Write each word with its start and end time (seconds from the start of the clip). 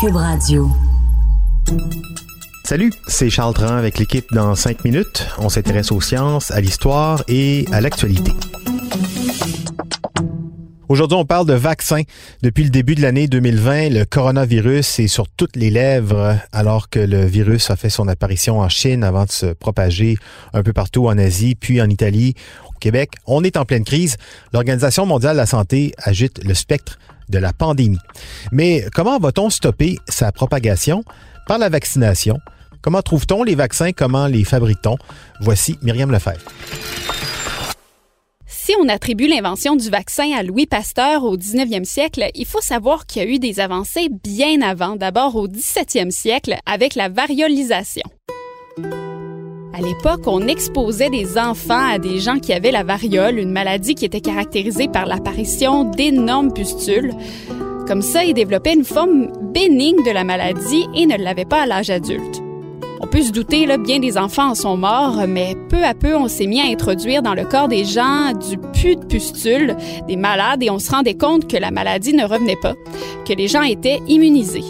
Cube 0.00 0.14
Radio. 0.14 0.70
Salut, 2.62 2.92
c'est 3.08 3.30
Charles 3.30 3.54
Tran 3.54 3.74
avec 3.74 3.98
l'équipe 3.98 4.26
dans 4.32 4.54
5 4.54 4.84
minutes. 4.84 5.26
On 5.38 5.48
s'intéresse 5.48 5.90
aux 5.90 6.00
sciences, 6.00 6.52
à 6.52 6.60
l'histoire 6.60 7.24
et 7.26 7.64
à 7.72 7.80
l'actualité. 7.80 8.30
Aujourd'hui, 10.88 11.18
on 11.18 11.24
parle 11.24 11.46
de 11.46 11.54
vaccins. 11.54 12.02
Depuis 12.42 12.62
le 12.62 12.70
début 12.70 12.94
de 12.94 13.02
l'année 13.02 13.26
2020, 13.26 13.88
le 13.88 14.04
coronavirus 14.04 15.00
est 15.00 15.08
sur 15.08 15.28
toutes 15.28 15.56
les 15.56 15.70
lèvres 15.70 16.38
alors 16.52 16.90
que 16.90 17.00
le 17.00 17.24
virus 17.24 17.70
a 17.70 17.76
fait 17.76 17.90
son 17.90 18.06
apparition 18.06 18.60
en 18.60 18.68
Chine 18.68 19.02
avant 19.02 19.24
de 19.24 19.32
se 19.32 19.46
propager 19.46 20.16
un 20.52 20.62
peu 20.62 20.72
partout 20.72 21.08
en 21.08 21.18
Asie, 21.18 21.56
puis 21.56 21.82
en 21.82 21.90
Italie, 21.90 22.34
au 22.68 22.78
Québec. 22.78 23.14
On 23.26 23.42
est 23.42 23.56
en 23.56 23.64
pleine 23.64 23.84
crise. 23.84 24.16
L'Organisation 24.52 25.06
mondiale 25.06 25.32
de 25.32 25.38
la 25.38 25.46
santé 25.46 25.92
agite 25.98 26.44
le 26.44 26.54
spectre 26.54 26.98
de 27.28 27.38
la 27.38 27.52
pandémie. 27.52 27.98
Mais 28.52 28.84
comment 28.94 29.18
va-t-on 29.18 29.50
stopper 29.50 29.98
sa 30.08 30.32
propagation? 30.32 31.04
Par 31.46 31.58
la 31.58 31.68
vaccination? 31.68 32.38
Comment 32.82 33.02
trouve-t-on 33.02 33.42
les 33.42 33.54
vaccins? 33.54 33.92
Comment 33.92 34.26
les 34.26 34.44
fabrique-t-on? 34.44 34.96
Voici 35.40 35.78
Myriam 35.82 36.10
Lefebvre. 36.10 36.44
Si 38.46 38.74
on 38.82 38.88
attribue 38.88 39.26
l'invention 39.26 39.76
du 39.76 39.88
vaccin 39.88 40.30
à 40.36 40.42
Louis 40.42 40.66
Pasteur 40.66 41.24
au 41.24 41.38
19e 41.38 41.84
siècle, 41.84 42.28
il 42.34 42.44
faut 42.44 42.60
savoir 42.60 43.06
qu'il 43.06 43.22
y 43.22 43.24
a 43.24 43.28
eu 43.28 43.38
des 43.38 43.60
avancées 43.60 44.08
bien 44.10 44.60
avant, 44.60 44.96
d'abord 44.96 45.36
au 45.36 45.48
17e 45.48 46.10
siècle 46.10 46.56
avec 46.66 46.94
la 46.94 47.08
variolisation. 47.08 48.04
À 49.78 49.80
l'époque, 49.80 50.22
on 50.26 50.48
exposait 50.48 51.08
des 51.08 51.38
enfants 51.38 51.92
à 51.92 52.00
des 52.00 52.18
gens 52.18 52.40
qui 52.40 52.52
avaient 52.52 52.72
la 52.72 52.82
variole, 52.82 53.38
une 53.38 53.52
maladie 53.52 53.94
qui 53.94 54.04
était 54.04 54.20
caractérisée 54.20 54.88
par 54.88 55.06
l'apparition 55.06 55.84
d'énormes 55.84 56.52
pustules. 56.52 57.14
Comme 57.86 58.02
ça, 58.02 58.24
ils 58.24 58.34
développaient 58.34 58.74
une 58.74 58.84
forme 58.84 59.28
bénigne 59.52 60.02
de 60.04 60.10
la 60.10 60.24
maladie 60.24 60.88
et 60.96 61.06
ne 61.06 61.16
l'avaient 61.16 61.44
pas 61.44 61.62
à 61.62 61.66
l'âge 61.66 61.90
adulte. 61.90 62.42
On 63.00 63.06
peut 63.06 63.22
se 63.22 63.30
douter, 63.30 63.66
là, 63.66 63.78
bien 63.78 64.00
des 64.00 64.18
enfants 64.18 64.50
en 64.50 64.54
sont 64.56 64.76
morts, 64.76 65.22
mais 65.28 65.54
peu 65.68 65.84
à 65.84 65.94
peu, 65.94 66.16
on 66.16 66.26
s'est 66.26 66.48
mis 66.48 66.60
à 66.60 66.64
introduire 66.64 67.22
dans 67.22 67.34
le 67.34 67.44
corps 67.44 67.68
des 67.68 67.84
gens 67.84 68.32
du 68.32 68.58
pus 68.72 68.96
de 68.96 69.04
pustules, 69.04 69.76
des 70.08 70.16
malades, 70.16 70.64
et 70.64 70.70
on 70.70 70.80
se 70.80 70.90
rendait 70.90 71.14
compte 71.14 71.48
que 71.48 71.56
la 71.56 71.70
maladie 71.70 72.14
ne 72.14 72.24
revenait 72.24 72.58
pas, 72.60 72.74
que 73.24 73.32
les 73.32 73.46
gens 73.46 73.62
étaient 73.62 74.00
immunisés. 74.08 74.64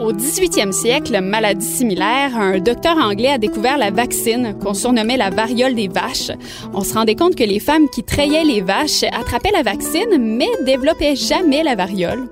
Au 0.00 0.12
18e 0.12 0.70
siècle, 0.70 1.20
maladie 1.20 1.66
similaire, 1.66 2.36
un 2.36 2.60
docteur 2.60 2.96
anglais 2.98 3.30
a 3.30 3.38
découvert 3.38 3.76
la 3.76 3.90
vaccine 3.90 4.54
qu'on 4.62 4.72
surnommait 4.72 5.16
la 5.16 5.30
variole 5.30 5.74
des 5.74 5.88
vaches. 5.88 6.30
On 6.72 6.82
se 6.82 6.94
rendait 6.94 7.16
compte 7.16 7.34
que 7.34 7.42
les 7.42 7.58
femmes 7.58 7.88
qui 7.88 8.04
trayaient 8.04 8.44
les 8.44 8.60
vaches 8.60 9.02
attrapaient 9.02 9.50
la 9.50 9.64
vaccine 9.64 10.18
mais 10.18 10.48
développaient 10.64 11.16
jamais 11.16 11.64
la 11.64 11.74
variole. 11.74 12.28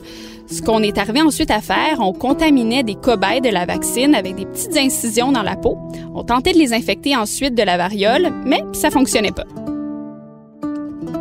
Ce 0.49 0.63
qu'on 0.63 0.81
est 0.81 0.97
arrivé 0.97 1.21
ensuite 1.23 1.51
à 1.51 1.61
faire, 1.61 1.99
on 1.99 2.13
contaminait 2.13 2.85
des 2.85 2.95
cobayes 2.95 3.41
de 3.41 3.49
la 3.49 3.67
vaccine 3.67 4.15
avec 4.15 4.37
des 4.37 4.47
petites 4.47 4.77
incisions 4.77 5.33
dans 5.33 5.43
la 5.43 5.57
peau. 5.57 5.77
On 6.15 6.23
tentait 6.23 6.53
de 6.53 6.59
les 6.59 6.73
infecter 6.73 7.17
ensuite 7.17 7.57
de 7.57 7.65
la 7.65 7.77
variole, 7.77 8.33
mais 8.45 8.63
ça 8.75 8.91
fonctionnait 8.91 9.33
pas. 9.33 9.66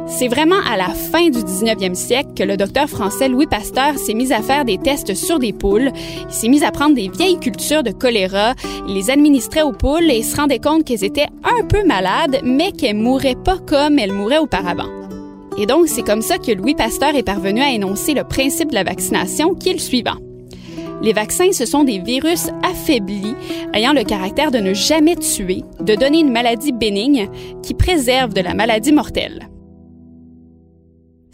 C'est 0.07 0.27
vraiment 0.27 0.59
à 0.71 0.77
la 0.77 0.89
fin 0.89 1.29
du 1.29 1.39
19e 1.39 1.95
siècle 1.95 2.29
que 2.35 2.43
le 2.43 2.57
docteur 2.57 2.87
français 2.87 3.27
Louis 3.27 3.47
Pasteur 3.47 3.97
s'est 3.97 4.13
mis 4.13 4.31
à 4.31 4.41
faire 4.41 4.63
des 4.63 4.77
tests 4.77 5.15
sur 5.15 5.39
des 5.39 5.51
poules. 5.51 5.91
Il 6.29 6.33
s'est 6.33 6.47
mis 6.47 6.63
à 6.63 6.71
prendre 6.71 6.95
des 6.95 7.09
vieilles 7.09 7.39
cultures 7.39 7.81
de 7.81 7.91
choléra, 7.91 8.53
il 8.87 8.93
les 8.93 9.09
administrait 9.09 9.63
aux 9.63 9.71
poules 9.71 10.09
et 10.09 10.21
se 10.21 10.35
rendait 10.35 10.59
compte 10.59 10.85
qu'elles 10.85 11.03
étaient 11.03 11.27
un 11.43 11.65
peu 11.65 11.83
malades, 11.85 12.39
mais 12.43 12.71
qu'elles 12.71 12.95
mouraient 12.95 13.35
pas 13.35 13.57
comme 13.57 13.97
elles 13.97 14.13
mouraient 14.13 14.37
auparavant. 14.37 14.89
Et 15.57 15.65
donc, 15.65 15.87
c'est 15.87 16.03
comme 16.03 16.21
ça 16.21 16.37
que 16.37 16.51
Louis 16.51 16.75
Pasteur 16.75 17.15
est 17.15 17.23
parvenu 17.23 17.61
à 17.61 17.71
énoncer 17.71 18.13
le 18.13 18.23
principe 18.23 18.69
de 18.69 18.75
la 18.75 18.83
vaccination 18.83 19.55
qui 19.55 19.69
est 19.69 19.73
le 19.73 19.79
suivant. 19.79 20.17
Les 21.01 21.13
vaccins, 21.13 21.51
ce 21.51 21.65
sont 21.65 21.83
des 21.83 21.99
virus 21.99 22.49
affaiblis 22.63 23.35
ayant 23.73 23.93
le 23.93 24.03
caractère 24.03 24.51
de 24.51 24.59
ne 24.59 24.73
jamais 24.73 25.15
tuer, 25.15 25.63
de 25.81 25.95
donner 25.95 26.19
une 26.19 26.31
maladie 26.31 26.71
bénigne 26.71 27.27
qui 27.63 27.73
préserve 27.73 28.33
de 28.33 28.41
la 28.41 28.53
maladie 28.53 28.93
mortelle. 28.93 29.49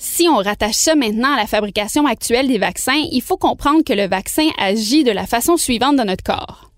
Si 0.03 0.27
on 0.27 0.37
rattache 0.37 0.77
ça 0.77 0.95
maintenant 0.95 1.35
à 1.35 1.37
la 1.37 1.45
fabrication 1.45 2.07
actuelle 2.07 2.47
des 2.47 2.57
vaccins, 2.57 2.99
il 3.11 3.21
faut 3.21 3.37
comprendre 3.37 3.83
que 3.83 3.93
le 3.93 4.07
vaccin 4.07 4.49
agit 4.57 5.03
de 5.03 5.11
la 5.11 5.27
façon 5.27 5.57
suivante 5.57 5.95
dans 5.95 6.05
notre 6.05 6.23
corps. 6.23 6.71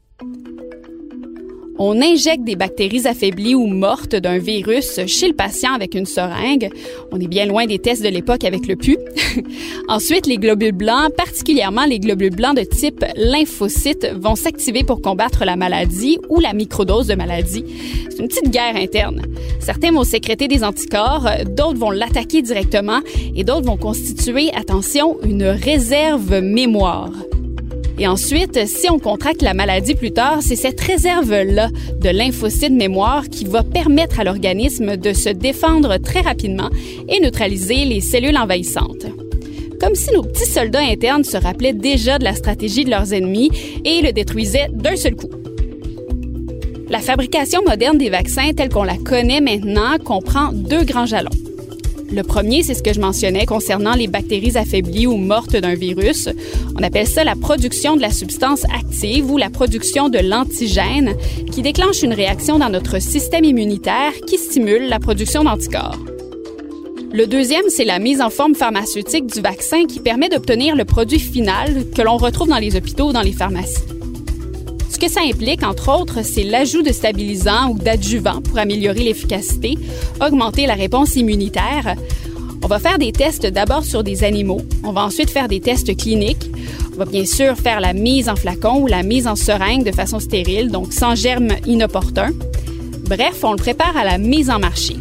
On 1.79 2.01
injecte 2.01 2.43
des 2.43 2.55
bactéries 2.55 3.07
affaiblies 3.07 3.55
ou 3.55 3.65
mortes 3.65 4.15
d'un 4.15 4.37
virus 4.37 4.99
chez 5.07 5.27
le 5.27 5.33
patient 5.33 5.73
avec 5.73 5.95
une 5.95 6.05
seringue. 6.05 6.69
On 7.11 7.19
est 7.19 7.27
bien 7.27 7.45
loin 7.45 7.65
des 7.65 7.79
tests 7.79 8.03
de 8.03 8.09
l'époque 8.09 8.43
avec 8.43 8.67
le 8.67 8.75
pu. 8.75 8.97
Ensuite, 9.87 10.27
les 10.27 10.37
globules 10.37 10.73
blancs, 10.73 11.11
particulièrement 11.17 11.85
les 11.85 11.99
globules 11.99 12.35
blancs 12.35 12.55
de 12.55 12.63
type 12.63 13.03
lymphocytes, 13.15 14.07
vont 14.15 14.35
s'activer 14.35 14.83
pour 14.83 15.01
combattre 15.01 15.45
la 15.45 15.55
maladie 15.55 16.19
ou 16.29 16.39
la 16.39 16.53
microdose 16.53 17.07
de 17.07 17.15
maladie. 17.15 17.65
C'est 18.09 18.19
une 18.19 18.27
petite 18.27 18.51
guerre 18.51 18.75
interne. 18.75 19.23
Certains 19.59 19.91
vont 19.91 20.03
sécréter 20.03 20.47
des 20.47 20.63
anticorps, 20.63 21.27
d'autres 21.47 21.79
vont 21.79 21.91
l'attaquer 21.91 22.43
directement 22.43 22.99
et 23.35 23.43
d'autres 23.43 23.65
vont 23.65 23.77
constituer, 23.77 24.51
attention, 24.53 25.17
une 25.23 25.45
réserve 25.45 26.39
mémoire. 26.39 27.11
Et 27.99 28.07
ensuite, 28.07 28.65
si 28.65 28.89
on 28.89 28.97
contracte 28.97 29.43
la 29.43 29.53
maladie 29.53 29.93
plus 29.93 30.11
tard, 30.11 30.39
c'est 30.41 30.55
cette 30.55 30.81
réserve-là 30.81 31.69
de 32.01 32.09
lymphocytes 32.09 32.71
mémoire 32.73 33.29
qui 33.29 33.45
va 33.45 33.63
permettre 33.63 34.19
à 34.19 34.23
l'organisme 34.23 34.97
de 34.97 35.13
se 35.13 35.29
défendre 35.29 35.97
très 35.97 36.21
rapidement 36.21 36.69
et 37.07 37.19
neutraliser 37.19 37.85
les 37.85 38.01
cellules 38.01 38.37
envahissantes. 38.37 39.05
Comme 39.79 39.95
si 39.95 40.11
nos 40.13 40.23
petits 40.23 40.49
soldats 40.49 40.79
internes 40.79 41.23
se 41.23 41.37
rappelaient 41.37 41.73
déjà 41.73 42.17
de 42.17 42.23
la 42.23 42.33
stratégie 42.33 42.85
de 42.85 42.89
leurs 42.89 43.13
ennemis 43.13 43.51
et 43.85 44.01
le 44.01 44.11
détruisaient 44.11 44.69
d'un 44.71 44.95
seul 44.95 45.15
coup. 45.15 45.29
La 46.89 46.99
fabrication 46.99 47.61
moderne 47.67 47.97
des 47.97 48.09
vaccins 48.09 48.53
telle 48.53 48.69
qu'on 48.69 48.83
la 48.83 48.97
connaît 48.97 49.41
maintenant 49.41 49.97
comprend 50.03 50.51
deux 50.51 50.83
grands 50.83 51.05
jalons. 51.05 51.42
Le 52.13 52.21
premier, 52.21 52.61
c'est 52.61 52.75
ce 52.75 52.83
que 52.83 52.93
je 52.93 52.99
mentionnais 52.99 53.47
concernant 53.47 53.95
les 53.95 54.05
bactéries 54.05 54.55
affaiblies 54.55 55.07
ou 55.07 55.17
mortes 55.17 55.55
d'un 55.55 55.73
virus. 55.73 56.29
On 56.77 56.83
appelle 56.83 57.07
ça 57.07 57.23
la 57.23 57.35
production 57.35 57.95
de 57.95 58.01
la 58.01 58.11
substance 58.11 58.65
active 58.65 59.31
ou 59.31 59.37
la 59.37 59.49
production 59.49 60.09
de 60.09 60.19
l'antigène 60.19 61.15
qui 61.51 61.63
déclenche 61.63 62.03
une 62.03 62.13
réaction 62.13 62.59
dans 62.59 62.69
notre 62.69 63.01
système 63.01 63.45
immunitaire 63.45 64.13
qui 64.27 64.37
stimule 64.37 64.89
la 64.89 64.99
production 64.99 65.43
d'anticorps. 65.43 65.97
Le 67.11 67.25
deuxième, 67.25 67.65
c'est 67.69 67.85
la 67.85 67.97
mise 67.97 68.21
en 68.21 68.29
forme 68.29 68.53
pharmaceutique 68.53 69.25
du 69.25 69.41
vaccin 69.41 69.85
qui 69.87 69.99
permet 69.99 70.29
d'obtenir 70.29 70.75
le 70.75 70.85
produit 70.85 71.19
final 71.19 71.89
que 71.95 72.03
l'on 72.03 72.17
retrouve 72.17 72.49
dans 72.49 72.59
les 72.59 72.75
hôpitaux 72.75 73.09
ou 73.09 73.13
dans 73.13 73.21
les 73.21 73.33
pharmacies. 73.33 73.81
Que 75.03 75.09
ça 75.09 75.19
implique, 75.19 75.63
entre 75.63 75.99
autres, 75.99 76.23
c'est 76.23 76.45
l'ajout 76.45 76.81
de 76.81 76.93
stabilisants 76.93 77.71
ou 77.71 77.77
d'adjuvants 77.77 78.41
pour 78.41 78.57
améliorer 78.57 79.01
l'efficacité, 79.03 79.77
augmenter 80.25 80.65
la 80.65 80.75
réponse 80.75 81.17
immunitaire. 81.17 81.97
On 82.63 82.67
va 82.67 82.79
faire 82.79 82.97
des 82.97 83.11
tests 83.11 83.45
d'abord 83.45 83.83
sur 83.83 84.01
des 84.01 84.23
animaux. 84.23 84.61
On 84.81 84.93
va 84.93 85.03
ensuite 85.03 85.29
faire 85.29 85.49
des 85.49 85.59
tests 85.59 85.93
cliniques. 85.97 86.49
On 86.93 86.99
va 86.99 87.03
bien 87.03 87.25
sûr 87.25 87.57
faire 87.57 87.81
la 87.81 87.91
mise 87.91 88.29
en 88.29 88.37
flacon 88.37 88.79
ou 88.79 88.87
la 88.87 89.03
mise 89.03 89.27
en 89.27 89.35
seringue 89.35 89.83
de 89.83 89.91
façon 89.91 90.21
stérile, 90.21 90.71
donc 90.71 90.93
sans 90.93 91.15
germes 91.15 91.51
inopportuns. 91.67 92.31
Bref, 93.01 93.43
on 93.43 93.51
le 93.51 93.57
prépare 93.57 93.97
à 93.97 94.05
la 94.05 94.17
mise 94.17 94.49
en 94.49 94.59
marché. 94.59 94.95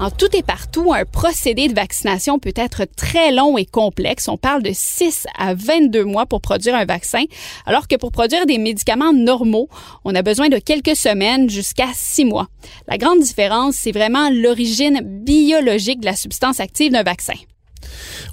En 0.00 0.10
tout 0.10 0.34
et 0.36 0.42
partout, 0.42 0.92
un 0.92 1.04
procédé 1.04 1.66
de 1.66 1.74
vaccination 1.74 2.38
peut 2.38 2.52
être 2.54 2.84
très 2.96 3.32
long 3.32 3.58
et 3.58 3.64
complexe. 3.64 4.28
On 4.28 4.36
parle 4.36 4.62
de 4.62 4.70
6 4.72 5.26
à 5.36 5.54
22 5.54 6.04
mois 6.04 6.24
pour 6.24 6.40
produire 6.40 6.76
un 6.76 6.84
vaccin, 6.84 7.24
alors 7.66 7.88
que 7.88 7.96
pour 7.96 8.12
produire 8.12 8.46
des 8.46 8.58
médicaments 8.58 9.12
normaux, 9.12 9.68
on 10.04 10.14
a 10.14 10.22
besoin 10.22 10.48
de 10.48 10.58
quelques 10.58 10.94
semaines 10.94 11.50
jusqu'à 11.50 11.88
6 11.92 12.26
mois. 12.26 12.46
La 12.86 12.96
grande 12.96 13.20
différence, 13.20 13.74
c'est 13.74 13.92
vraiment 13.92 14.30
l'origine 14.30 15.00
biologique 15.02 16.00
de 16.00 16.06
la 16.06 16.16
substance 16.16 16.60
active 16.60 16.92
d'un 16.92 17.02
vaccin. 17.02 17.34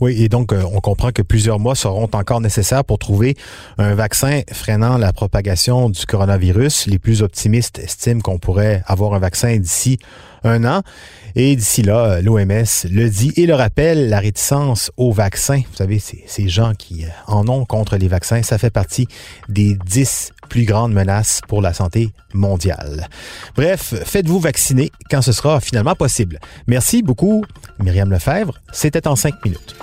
Oui, 0.01 0.21
et 0.21 0.29
donc 0.29 0.51
euh, 0.53 0.63
on 0.73 0.79
comprend 0.79 1.11
que 1.11 1.21
plusieurs 1.21 1.59
mois 1.59 1.75
seront 1.75 2.09
encore 2.13 2.41
nécessaires 2.41 2.83
pour 2.83 2.99
trouver 2.99 3.35
un 3.77 3.95
vaccin 3.95 4.41
freinant 4.51 4.97
la 4.97 5.13
propagation 5.13 5.89
du 5.89 6.05
coronavirus. 6.05 6.87
Les 6.87 6.99
plus 6.99 7.21
optimistes 7.21 7.79
estiment 7.79 8.21
qu'on 8.21 8.37
pourrait 8.37 8.83
avoir 8.87 9.13
un 9.13 9.19
vaccin 9.19 9.57
d'ici 9.57 9.99
un 10.45 10.63
an. 10.65 10.81
Et 11.35 11.55
d'ici 11.55 11.81
là, 11.81 12.21
l'OMS 12.21 12.63
le 12.89 13.09
dit 13.09 13.33
et 13.35 13.45
le 13.45 13.55
rappelle, 13.55 14.07
la 14.09 14.19
réticence 14.19 14.91
au 14.95 15.11
vaccin, 15.11 15.57
vous 15.57 15.75
savez, 15.75 15.99
ces 15.99 16.47
gens 16.47 16.73
qui 16.77 17.03
euh, 17.03 17.09
en 17.27 17.47
ont 17.49 17.65
contre 17.65 17.97
les 17.97 18.07
vaccins, 18.07 18.41
ça 18.41 18.57
fait 18.57 18.69
partie 18.69 19.07
des 19.49 19.77
dix 19.85 20.31
plus 20.47 20.65
grandes 20.65 20.93
menaces 20.93 21.41
pour 21.47 21.61
la 21.61 21.73
santé 21.73 22.13
mondiale. 22.33 23.07
Bref, 23.55 23.93
faites-vous 24.05 24.39
vacciner 24.39 24.91
quand 25.09 25.21
ce 25.21 25.31
sera 25.31 25.59
finalement 25.59 25.95
possible. 25.95 26.39
Merci 26.67 27.03
beaucoup, 27.03 27.43
Myriam 27.79 28.11
Lefebvre. 28.11 28.53
C'était 28.71 29.07
en 29.07 29.15
cinq 29.15 29.43
minutes. 29.43 29.75